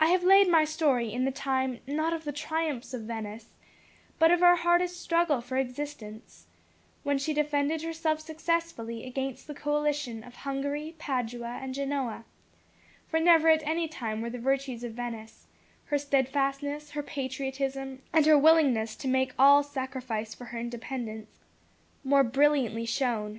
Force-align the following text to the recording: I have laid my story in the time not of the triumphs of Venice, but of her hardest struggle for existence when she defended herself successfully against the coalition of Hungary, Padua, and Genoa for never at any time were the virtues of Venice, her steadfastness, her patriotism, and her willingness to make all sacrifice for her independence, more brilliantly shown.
I 0.00 0.06
have 0.08 0.24
laid 0.24 0.48
my 0.48 0.64
story 0.64 1.12
in 1.12 1.24
the 1.24 1.30
time 1.30 1.78
not 1.86 2.12
of 2.12 2.24
the 2.24 2.32
triumphs 2.32 2.92
of 2.92 3.02
Venice, 3.02 3.54
but 4.18 4.32
of 4.32 4.40
her 4.40 4.56
hardest 4.56 5.00
struggle 5.00 5.40
for 5.40 5.56
existence 5.56 6.48
when 7.04 7.16
she 7.16 7.32
defended 7.32 7.82
herself 7.82 8.18
successfully 8.18 9.06
against 9.06 9.46
the 9.46 9.54
coalition 9.54 10.24
of 10.24 10.34
Hungary, 10.34 10.96
Padua, 10.98 11.60
and 11.62 11.74
Genoa 11.76 12.24
for 13.06 13.20
never 13.20 13.48
at 13.48 13.62
any 13.62 13.86
time 13.86 14.20
were 14.20 14.30
the 14.30 14.38
virtues 14.40 14.82
of 14.82 14.94
Venice, 14.94 15.46
her 15.84 15.98
steadfastness, 15.98 16.90
her 16.90 17.02
patriotism, 17.04 18.02
and 18.12 18.26
her 18.26 18.36
willingness 18.36 18.96
to 18.96 19.06
make 19.06 19.32
all 19.38 19.62
sacrifice 19.62 20.34
for 20.34 20.46
her 20.46 20.58
independence, 20.58 21.38
more 22.02 22.24
brilliantly 22.24 22.84
shown. 22.84 23.38